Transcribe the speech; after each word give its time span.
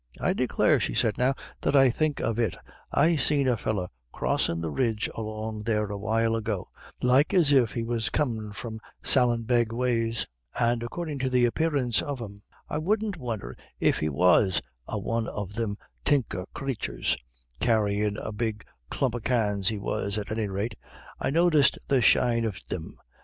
"I 0.19 0.33
declare," 0.33 0.79
she 0.79 0.95
said, 0.95 1.19
"now 1.19 1.35
that 1.61 1.75
I 1.75 1.91
think 1.91 2.19
of 2.21 2.39
it, 2.39 2.57
I 2.91 3.15
seen 3.17 3.47
a 3.47 3.55
feller 3.55 3.87
crossin' 4.11 4.59
the 4.59 4.71
ridge 4.71 5.07
along 5.15 5.61
there 5.61 5.85
a 5.91 5.95
while 5.99 6.35
ago, 6.35 6.69
like 7.03 7.35
as 7.35 7.51
if 7.53 7.73
he 7.75 7.83
was 7.83 8.09
comin' 8.09 8.51
from 8.51 8.79
Sallinbeg 9.03 9.71
ways; 9.71 10.25
and 10.59 10.81
according 10.81 11.19
to 11.19 11.29
the 11.29 11.45
apparence 11.45 12.01
of 12.01 12.17
him, 12.19 12.39
I 12.67 12.79
wouldn't 12.79 13.17
won'er 13.17 13.55
if 13.79 13.99
he 13.99 14.09
was 14.09 14.59
a 14.87 14.97
one 14.97 15.27
of 15.27 15.51
thim 15.51 15.77
tinker 16.03 16.47
crathures 16.55 17.15
carryin' 17.59 18.17
a 18.17 18.31
big 18.31 18.63
clump 18.89 19.13
of 19.13 19.23
cans 19.23 19.67
he 19.67 19.77
was, 19.77 20.17
at 20.17 20.31
any 20.31 20.47
rate 20.47 20.73
I 21.19 21.29
noticed 21.29 21.77
the 21.87 22.01
shine 22.01 22.43
of 22.43 22.57
thim. 22.57 22.97